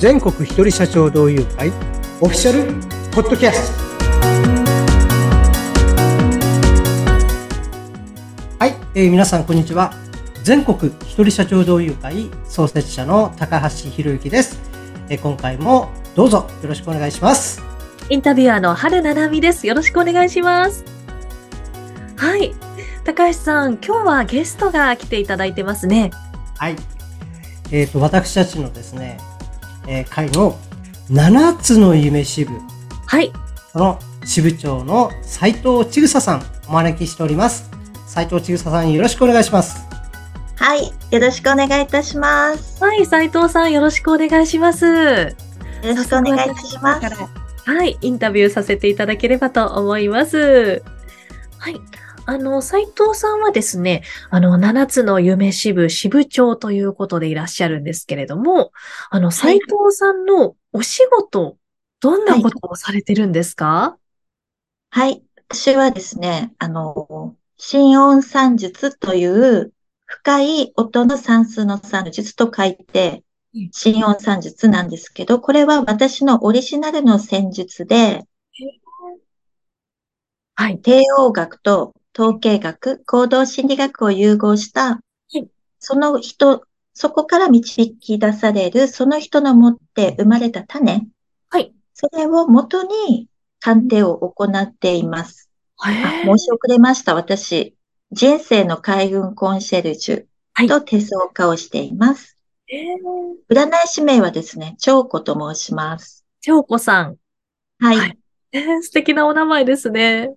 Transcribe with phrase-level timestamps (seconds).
[0.00, 1.68] 全国一人社長同友会
[2.22, 2.72] オフィシャル
[3.10, 3.84] ポッドキャスト。
[8.58, 9.92] はい、えー、皆さんこんにちは。
[10.42, 14.58] 全国一人社長同友会創設者の高橋博之です、
[15.10, 17.62] えー、今回もどうぞよろしくお願いします。
[18.08, 19.66] インタビュアーの春七海です。
[19.66, 20.82] よろしくお願いします。
[22.16, 22.54] はい。
[23.04, 26.10] 高橋さん今日はゲストが来ていただいてますね。
[26.56, 26.76] はい。
[27.70, 29.18] えっ、ー、と私たちのですね
[29.86, 30.58] えー、会の
[31.10, 32.52] 7つの夢支部。
[33.06, 33.32] はい。
[33.72, 37.70] その支部長の斉藤千草さん、お招きしております。
[38.06, 39.86] 斉藤千草さん、よろしくお願いします。
[40.56, 40.92] はい。
[41.10, 42.82] よろしくお願いいたします。
[42.82, 43.06] はい。
[43.06, 44.86] 斉藤さん、よろしくお願いします。
[44.86, 45.34] よ
[45.82, 47.06] ろしくお願いいたします。
[47.64, 47.98] はい。
[48.00, 50.82] インタビューさせていただければと思います。
[51.58, 51.80] はい。
[52.26, 58.72] あの、斉藤さんはですね、あの、7つの夢支部支部長ということでいらっしゃるんですけれども、
[59.10, 61.56] あの、斉藤さんのお仕事、
[62.00, 63.98] どんなことをされてるんですか、
[64.90, 65.22] はい、はい。
[65.48, 69.72] 私はですね、あの、心音算術という
[70.06, 73.24] 深い音の算数の算術と書いて、
[73.72, 78.24] 心音算術なんですけど、これは私のオリジナルの戦術で、
[80.54, 80.78] はい。
[80.80, 85.00] 帝王学と統計学、行動心理学を融合した、は
[85.32, 85.46] い、
[85.78, 91.06] その人、そこから導き出される、その人の持って生まれた種、
[91.48, 91.72] はい。
[91.94, 93.28] それを元に
[93.60, 95.50] 鑑定を行っています。
[95.76, 97.14] はい、申し遅れました。
[97.14, 97.76] 私、
[98.12, 102.36] 人生の海軍コンシェルジュと手相家をしています。
[102.68, 106.24] はい、占い師名はですね、長子と申します。
[106.40, 107.16] 長子さん。
[107.78, 107.96] はい。
[107.96, 108.18] はい、
[108.52, 110.30] えー、素敵なお名前ですね。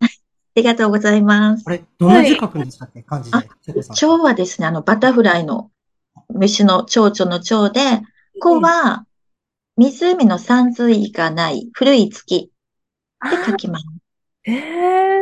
[0.55, 1.63] ありがとうございます。
[1.65, 3.31] あれ、どの字書くんでしたっけ、はい、漢字
[3.73, 3.83] で。
[3.95, 5.71] 蝶はですね、あの、バタフライの
[6.29, 7.81] 虫の蝶々の蝶で、
[8.39, 9.05] 子は、
[9.77, 12.51] 湖の山水がない古い月
[13.23, 13.85] で書きます。
[14.45, 15.13] ええ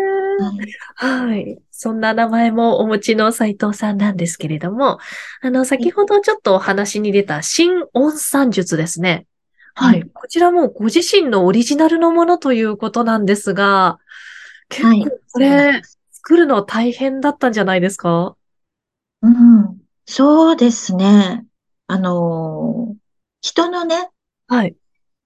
[0.42, 1.58] ー、はい。
[1.72, 5.00] そんな名前もお持ちの斉藤さんなんですけれども、
[5.42, 9.28] あの、先ほどちょっとお話に出た新音算術ですね。
[9.74, 10.04] はい。
[10.14, 14.00] こちらもご自身のオリジナルのものということなんですが、
[14.72, 18.36] 結構これ、作るの大変だったんじゃないですか？
[19.22, 19.78] うん。
[20.06, 21.46] そうですね。
[21.88, 22.96] あの、
[23.42, 24.10] 人のね、
[24.48, 24.76] はい。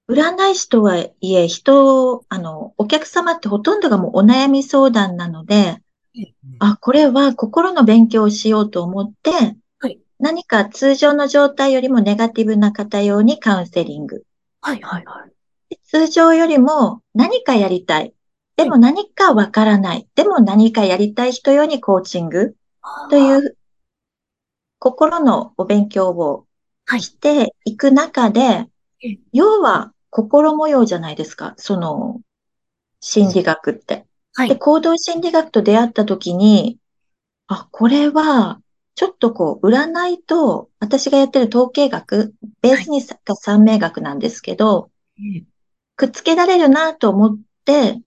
[0.07, 5.81] 占い師とはいえ、人、あの、お客様ってほとんどがもうお悩み相談なので、
[6.59, 9.31] あ、これは心の勉強をしようと思って、
[9.79, 14.23] はい、何か通常の状態よりもネガティブな方用にカウンセリング。
[14.61, 15.25] はいはいは
[15.69, 15.77] い。
[15.83, 18.13] 通常よりも何かやりたい。
[18.55, 20.07] でも何かわからない。
[20.15, 22.55] でも何かやりたい人用にコーチング
[23.09, 23.57] という
[24.79, 26.45] 心のお勉強を
[26.99, 28.67] していく中で、
[29.33, 31.53] 要は心模様じゃないですか。
[31.57, 32.21] その
[33.01, 34.05] 心理学って。
[34.33, 36.77] はい、で、行動心理学と出会った時に、
[37.47, 38.61] あ、これは、
[38.95, 44.89] ちょっとこう、占いと、私がやってる統計学、ベースにが三名学なんですけど、
[45.95, 48.01] くっつけられるなと思って、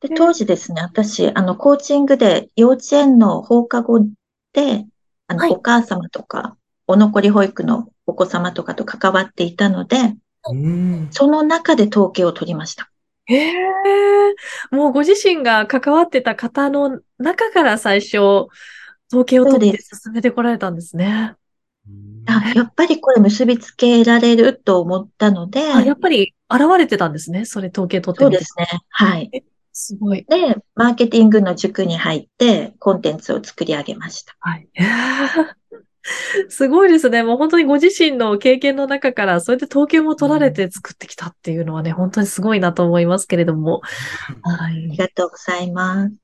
[0.00, 4.00] で、当時ですね、私、あの、コーチングで幼稚園の放課後
[4.52, 4.86] で、
[5.26, 10.16] あの、はい、お母様とか、お残り保育のお子様とかと関わっていたので、
[11.10, 12.90] その中で統計を取りました。
[13.26, 13.52] へえ、
[14.70, 18.48] もうご自身が関わってた方の中から最初、
[19.10, 21.34] 統計を取って進めてこられたんですね。
[22.26, 25.72] あ、やっぱりこれ結びつけられると思ったので。
[25.72, 27.44] あ、やっぱり現れてたんですね。
[27.44, 28.66] それ統計取ってそうですね。
[28.90, 29.44] はい。
[29.80, 30.24] すごい。
[30.28, 34.36] で、マーケティングの塾に入って、コンテンツを作り上げました。
[34.40, 34.68] はい。
[36.48, 37.22] すごいですね。
[37.22, 43.80] もう本当にご自身の経験の中から、それで統計も取られて作ってきたっていうのはね、本当にすごいなと思いますけれども。
[44.42, 44.72] はい。
[44.72, 46.14] ありがとうございます。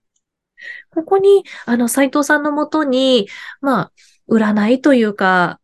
[0.91, 3.29] ここに、あの、斎藤さんのもとに、
[3.61, 3.93] まあ、
[4.29, 5.61] 占いというか、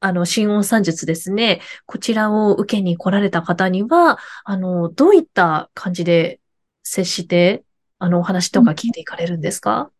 [0.00, 1.62] あの、心音算術ですね。
[1.86, 6.39] こちらを受けに来られた方には、あの、どういった感じで
[6.82, 7.64] 接して、
[7.98, 9.90] あの、お話とか聞いていかれるんですか、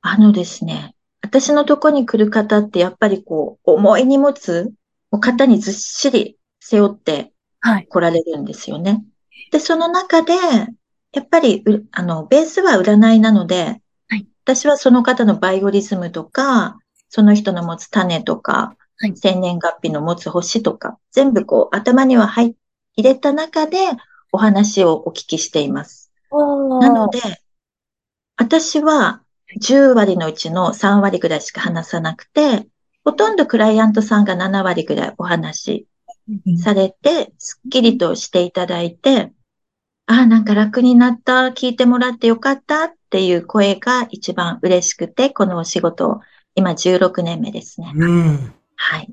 [0.00, 4.72] あのですね、私のとこに来る方ってやっぱりこう、重い荷物
[5.10, 7.32] を肩にずっしり背負って
[7.88, 8.90] 来られるんですよね。
[8.90, 9.02] はい、
[9.50, 10.34] で、その中で、
[11.12, 16.78] やっぱり、あの、ベースは占いなので、はい、私はその方のバイオリズムとか、
[17.08, 22.54] その人の持つ種とか、はい、生年月日の持つ星とか、全部こう頭には入
[22.96, 23.78] れた中で、
[24.36, 26.12] お話をお聞きしています。
[26.30, 27.18] なので、
[28.36, 29.22] 私は
[29.62, 32.68] 10割のうちの3割ぐらいしか話さなくて、
[33.02, 35.86] ほとんどクライアントさんが7割ぐらいお話
[36.62, 39.32] されて、すっきりとしていただいて、
[40.04, 46.20] ああ、なんか楽になった、聞いてもらってよかったっていう声が一番嬉しくて、このお仕事を
[46.54, 47.90] 今16年目ですね。
[47.96, 48.54] うん。
[48.76, 49.10] はい。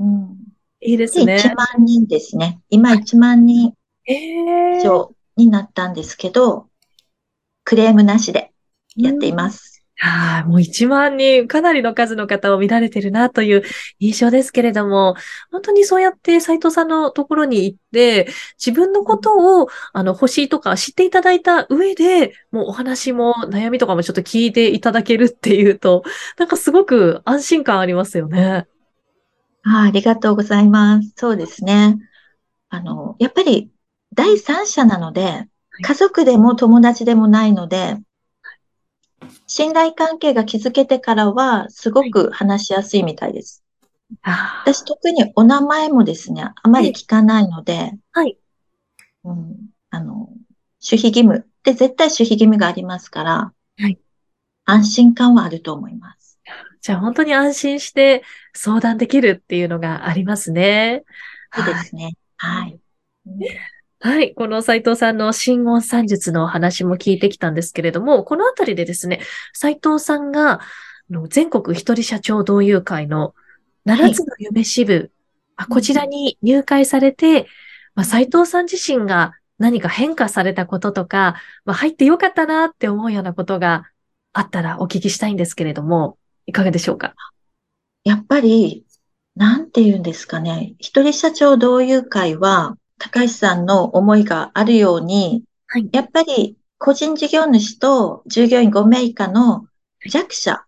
[0.00, 0.34] うん、
[0.80, 1.36] で、いいですね。
[1.36, 2.60] 1万人ですね。
[2.70, 3.74] 今1万人
[4.06, 6.68] ええ以上になったんですけど、
[7.64, 8.52] クレームなしで
[8.96, 9.74] やっています。
[9.96, 13.62] はい、もう1万人、かなりの数の方を見られてるなという
[14.00, 15.14] 印象ですけれども、
[15.50, 18.28] 本当にそうやって斉藤さんのところに行って、
[18.58, 26.02] 自分のことを、あの、欲しいとか知っていただいた上で、もうお話も悩みとかもちょっと聞いていただけるっていうと、
[26.38, 28.66] なんかすごく安心感ありますよね。
[29.62, 31.12] ああありがとうございます。
[31.16, 31.98] そうですね。
[32.68, 33.70] あの、やっぱり
[34.14, 35.48] 第三者なので、
[35.82, 37.98] 家族でも友達でもないので、
[39.46, 43.64] 信頼関係が築けてからは、すごく話しやすいみたいです。
[44.22, 48.38] あー私特にお名前もですね、あまり聞かないので、はい。
[49.24, 49.56] うん、
[49.90, 50.38] あの、守
[50.80, 53.98] 秘義務で絶対守秘義務がありますから、はい
[54.66, 56.38] 安心感はあると思います。
[56.80, 58.22] じゃあ本当に安心して
[58.54, 61.04] 相談できるっていうのがありますね。
[61.52, 62.16] そうではいすね。
[62.36, 62.80] はい。
[63.26, 63.38] うん
[64.06, 64.34] はい。
[64.34, 69.20] この斉藤さんの新音算術のお話も聞いてきたんですけれども、このあたりでですね、
[69.54, 70.60] 斉藤さんがあ
[71.08, 73.34] の全国一人社長同友会の
[73.86, 75.10] 7つの夢支部、
[75.56, 77.46] あこちらに入会されて、
[77.94, 83.84] まあ、斉藤さん自身が何か変化されたこととか、まあ、入ってよかったなって思うようなことが
[84.34, 87.14] あったらお聞きしたいんですけれども、いかがでしょうか？
[88.04, 88.84] やっぱり、
[89.34, 90.74] なんて言うんですかね。
[90.78, 95.90] 一人社長同友会は、高橋さんの思いがあるように、はい。
[95.92, 99.66] やっぱり個人事業主と従業員5名以下の
[100.08, 100.64] 弱者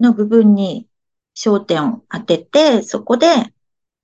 [0.00, 0.88] の部分に
[1.36, 3.26] 焦点を当てて、そこで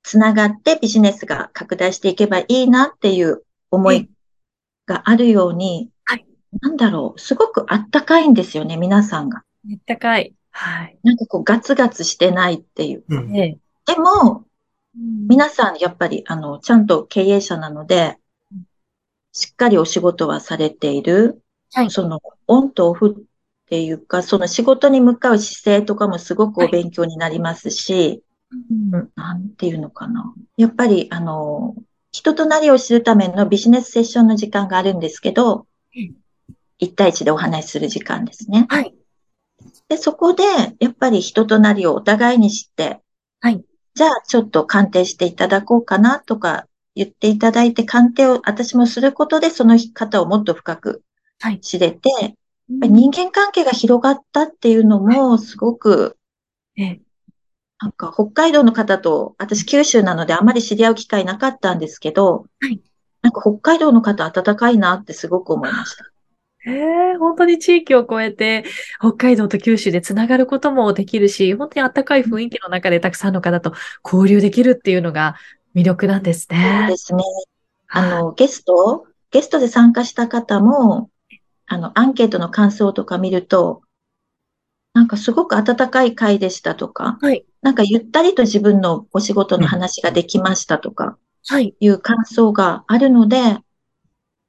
[0.02, 4.10] つながってビジネスが拡大していけばいいなっていう思い
[4.84, 6.26] があるようにはい、
[6.60, 9.44] なんだろう、すごくあったかいんですよね、皆さんが。
[9.64, 10.34] めったかい。
[10.50, 10.98] はい。
[11.04, 13.04] なんかこうガツガツしてないっていう。
[13.08, 13.34] うん。
[13.34, 13.58] ええ
[13.94, 14.51] でも、うん
[14.94, 18.18] 皆さんやっぱり、あの、ちゃんと経営者なので
[18.52, 18.64] うん、
[19.32, 21.42] しっかりお仕事はされている。
[21.74, 23.24] はいその、オンとオフっ
[23.66, 30.34] ていうか、その仕事に向かう姿勢とかもすごくお勉強になりますし、うんなんていうのかな。
[30.58, 31.74] やっぱり、あの、
[32.10, 35.66] 人となりを知るためのビジネスセッションの時間があるんですけど
[35.96, 36.14] うん、
[36.78, 38.66] 一対一でお話しする時間ですね。
[38.68, 38.94] はい。
[39.88, 40.42] で、そこで、
[40.80, 43.00] やっぱり人となりをお互いに知って、
[43.40, 43.64] はい。
[43.94, 51.02] じゃあちょっと鑑定していただこうかなとか言っていただいて、鑑定を私もすることでその方をもっと深く
[51.40, 51.60] はい。
[51.60, 52.32] 知れて、やっ
[52.80, 56.16] ぱり人間関係が広がったっていうのもすごく、
[56.76, 57.00] ええ
[57.80, 62.80] なんか北海道の方と、私九州なのであまり知り合う機会なかったんですけど、はい
[63.22, 66.11] なんか北海道の方温かいなってすごく思いました。
[66.64, 66.70] へ
[67.14, 68.64] え、本当に地域を越えて、
[69.00, 73.72] 北海道と九州でつながることもできるし、本当に暖かい雰囲気の中でたくさんの方と
[74.04, 75.36] 交流できるっていうのが
[75.74, 76.96] 魅力なんですそうねで。
[76.96, 77.22] すね。
[77.92, 81.10] あはいの、ゲスト、ゲストで参加した方も、
[81.66, 83.82] あの、アンケートの感想とか見ると、
[84.94, 87.46] なんかすごく温かい会でしたとか、はい。
[87.62, 91.74] なんかゆったりと自分のお仕事の話ができましたとかはい。
[91.80, 93.58] いう感想があるので、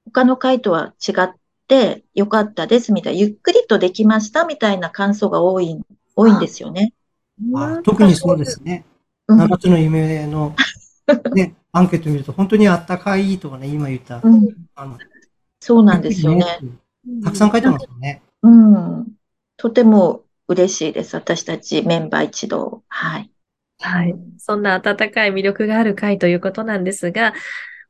[0.05, 1.35] 他の会とは違っ
[1.67, 5.79] てよかったですみたいな、ゆっくりとできましたみたいな感想が多い、
[6.15, 6.93] 多いんですよね。
[7.55, 8.85] あ特にそうですね。
[8.87, 8.93] うん
[9.27, 10.53] 7つの夢の、
[11.33, 14.19] ね、 アンケート見ると本当にあったかいとかね、今言った。
[14.21, 14.97] うん、あの
[15.61, 16.43] そうなんですよね。
[17.23, 18.21] たくさん書いてますよね。
[18.41, 19.07] うん。
[19.55, 21.15] とても嬉しいです。
[21.15, 22.83] 私たちメンバー一同。
[22.89, 23.31] はい。
[23.79, 24.15] はい。
[24.37, 27.33] そんな温かい魅力がある会ということなんですが、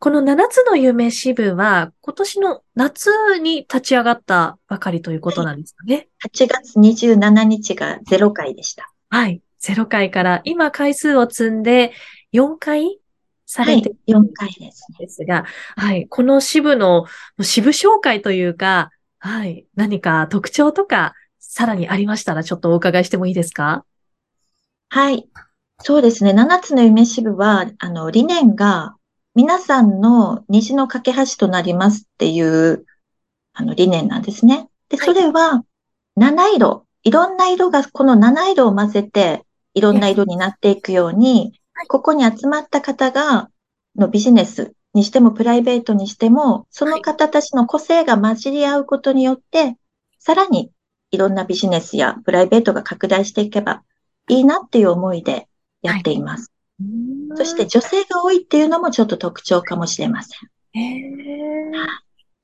[0.04, 6.10] この7つの夢支部は今年の夏に立ち上がったばかりということなんですかね。
[6.26, 8.92] 8月27日が0回でした。
[9.10, 9.42] はい。
[9.62, 11.94] 0回から今回数を積んで
[12.34, 13.00] 4回
[13.46, 13.96] さはいれて。
[14.10, 14.98] 4回ですね。
[15.00, 15.46] ですが、
[15.78, 16.06] はい。
[16.10, 17.06] この支部の
[17.40, 19.68] 支部紹介というか、はい。
[19.78, 23.86] 何か特徴とか、さらにありましたらちょっとお伺いしてもいいですか？
[24.90, 25.30] はい。
[25.80, 26.34] そうですね。
[26.34, 28.98] 7つの夢支部は、あの、理念が
[29.36, 32.86] 皆さんの虹の架け橋となりますっていう、
[33.54, 34.70] あの、理念なんですね。
[34.90, 35.64] で、はいそれは、
[36.16, 43.50] 七色、いろんな色が、この七色を混ぜて、いろんな色になっていくようにはい、ここに集まった方が、
[43.96, 49.76] のビジネスにしてもプライベートにしても、その方たちの個性が混じり合うことによって、
[50.20, 50.72] さらに
[51.12, 53.84] いろんなビジネスやプライベートが拡大していけば
[54.30, 55.48] いいなっていう思いで
[55.82, 56.52] やっています。
[57.36, 60.80] そして女性が多いっていうのもちょっと特徴かもしれません。
[60.80, 61.72] へえ。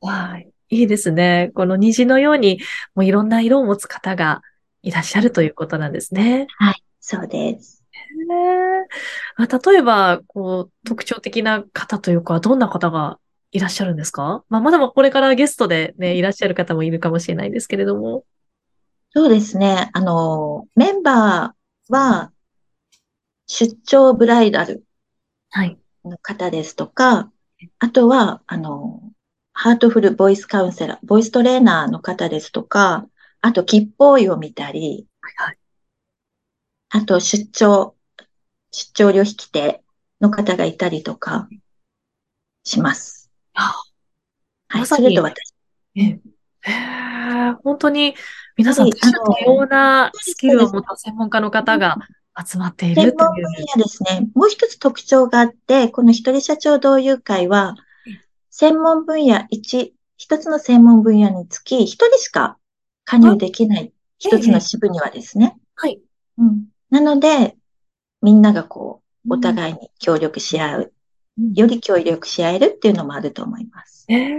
[0.01, 0.49] はい。
[0.69, 1.51] いいですね。
[1.55, 2.59] この虹のように、
[2.95, 4.41] もういろんな色を持つ方が
[4.83, 6.47] いらっしゃるということなんですね。
[6.57, 7.83] はい、そうです。
[7.91, 9.45] へえ。
[9.47, 13.17] あ例えば、こう、特徴的な方というか、どんな方が
[13.51, 14.43] いらっしゃるんですか？
[14.47, 18.23] まあ、まだまだこれからゲストでね、いらっしゃる方もいるかもしれないんですけれども。
[19.11, 19.89] そうですね。
[19.93, 22.31] あの、メンバーは、
[23.49, 24.85] 出張ブライダル
[25.49, 25.77] はい。
[26.05, 27.31] の方ですとか、
[27.79, 29.01] あとは、あの、
[29.53, 33.07] ハートフルボイスカウンセラー、ボイストレーナーの方ですとか、
[33.41, 35.57] あと、吉報医を見たり、はい。
[36.89, 37.95] あと、出張、
[38.71, 39.81] 出張旅引き手
[40.21, 41.49] の方がいたりとか
[42.63, 43.31] します。
[43.53, 43.73] あ
[44.67, 45.55] はい、それと私。
[45.95, 46.21] ええ
[46.61, 48.13] へえ、本当に
[48.55, 51.97] 皆さん、はい多種多様なスキルを持った専門家の方が
[52.45, 53.29] 集まってい専るという。
[53.29, 54.29] 門分野ですね。
[54.35, 57.75] もう一つ特徴があって、この一人社長同友会は
[58.07, 58.11] え、
[58.49, 62.57] 専門分野一、一つの専門分野につき、一人しか
[63.05, 65.57] 加入できない一つの支部にはですね。
[65.75, 65.99] はい。
[66.37, 66.65] うん。
[66.89, 67.55] なので、
[68.21, 70.89] みんながこう、お互いに協力し合う、うん
[71.53, 74.05] より協力し合えるっていうのもあると思います。
[74.09, 74.37] ええ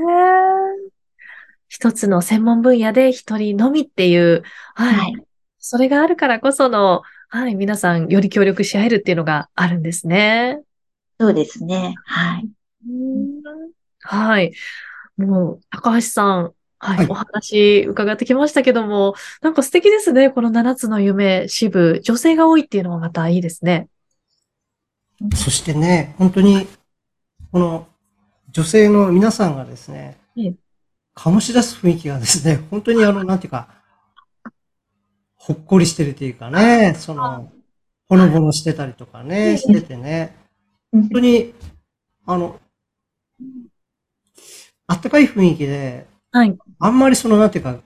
[1.66, 4.42] 一つの専門分野で一人のみっていう、
[4.74, 4.94] はい。
[4.96, 5.14] はい。
[5.58, 7.00] それがあるからこその、
[7.32, 10.60] はい、皆さんより協力し合えるっていうのがあるんですね。
[11.20, 11.94] そうですね。
[12.04, 12.48] はい。
[14.00, 14.52] はい。
[15.16, 20.30] もう、高橋さん、はい、はいお話伺ってきましたけども、なんか素敵ですね。
[20.30, 23.88] この7つの夢支部、女性が多いっていうのはまたいいですね。
[25.36, 26.66] そしてね、本当に、
[27.52, 27.86] この
[28.50, 30.54] 女性の皆さんがですねええ、
[31.14, 33.79] 醸し出す雰囲気がですね、本当にあの、なんていうか、
[35.40, 37.50] ほっこりしてるというかね、その、
[38.08, 40.36] ほのぼのしてたりとかええね、しててね、
[40.92, 41.00] うん。
[41.02, 41.54] 本当に、
[42.26, 42.60] あの、
[44.86, 46.58] あったかい雰囲気で、はい。
[46.78, 47.78] あんまりその、なんていうか、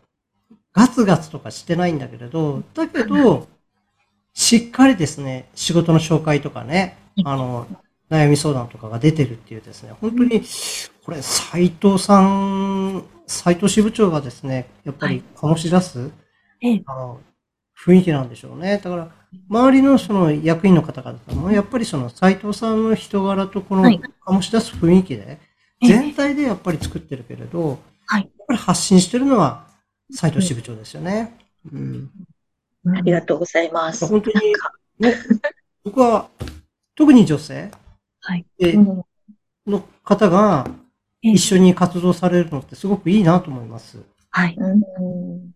[0.73, 3.47] ガツガツとかしてないんだけれど、だけど、
[4.33, 7.69] しっかりですね、仕事の紹介とかね、あの、
[8.11, 10.43] 悩み相談とかが出てるっていうですね、本当に、
[11.05, 16.11] これ、斉藤さん、斉藤支部長がですね、やっぱり醸し出す、
[16.61, 16.83] ええ。
[16.87, 17.21] あの、
[17.85, 18.81] 雰囲気なんでしょうね。
[18.83, 19.11] だから、
[19.51, 25.39] 周りのその役員の方々も、やっぱりその斉藤さんの人柄とこのはい醸し出す雰囲気で、
[25.83, 29.67] ええ全体でやっぱり作ってるけれど、はいやっぱり発信してるのは
[30.11, 31.37] 斉藤支部長ですよね。
[31.71, 32.11] うん。
[32.97, 34.07] ありがとうございます。
[34.07, 34.55] 本当に
[34.99, 35.15] ね、
[35.83, 36.29] 僕は、
[36.95, 37.71] 特に女性
[39.67, 40.67] の方が
[41.23, 43.99] ええ一緒に活動されるのってすごくいいなと思います。
[44.31, 44.57] はい。
[44.59, 45.55] うん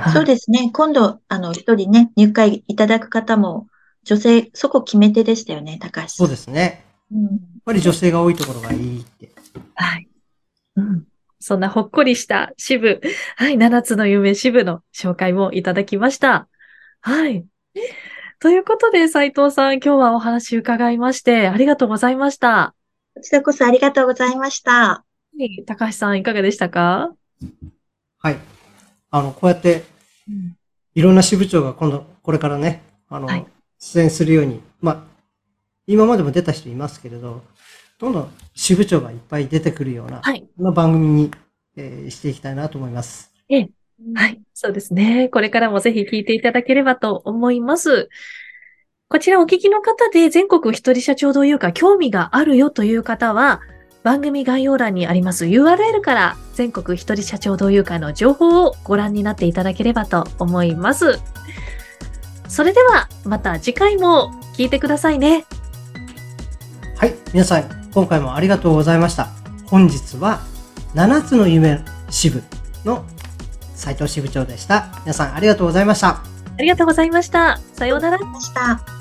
[0.00, 0.70] はいそうですね。
[0.72, 3.66] 今度、あの、一人ね、入会いただく方も、
[4.04, 6.16] 女性、そこ決め手でしたよね、高橋さん。
[6.16, 6.84] そうですね。
[7.10, 7.30] うんやっ
[7.64, 9.30] ぱり女性が多いところがいいって。
[9.74, 10.08] はい。
[10.76, 11.04] うん。
[11.40, 13.00] そんなほっこりした支部、
[13.36, 16.48] はい、7つの夢支部の紹介もいただきました。
[17.00, 17.44] はい。
[18.38, 22.74] ということで、斉藤さん、今日はお話伺いまして、ありがとうございました。
[23.14, 24.72] こちらこそありがとうございました。
[24.72, 25.04] は
[25.38, 27.12] い高橋さん、いかがでしたか？
[28.18, 28.38] はい。
[29.10, 29.84] あの、こうやって、
[30.94, 33.46] いろんな支部長が今度、これからね、あの、はい
[33.78, 35.02] 出演するように、まあ、
[35.86, 37.42] 今までも出た人いますけれど、
[37.98, 40.48] どんどん支部長がいっぱい出てくるような、はい。
[40.58, 41.30] 番組に、
[41.76, 43.32] えーしていきたいなと思います。
[44.14, 44.40] はい。
[44.52, 45.28] そうですね。
[45.28, 48.08] これからもぜひ聞いていただければと思います。
[49.08, 53.60] こちらお聞きの方で全国一人社長同友会興味があるよという方は、
[54.02, 61.18] 番組概要欄にあります URL から全国一人社長同友会の情報をご覧になっていただければと思います。
[62.48, 65.44] それではまた次回も聞いてくださいね。
[66.96, 67.14] はい。
[67.32, 69.28] 皆さん、今回もありがとうございました。
[69.66, 70.40] 本日は、
[70.94, 72.42] 7つの夢支部
[72.84, 73.04] の
[73.74, 74.88] 斉藤支部長でした。
[75.02, 76.08] 皆さん、ありがとうございました。
[76.08, 76.22] あ
[76.58, 77.60] りがとうございました。
[77.74, 78.18] さようなら。
[78.18, 78.97] ました。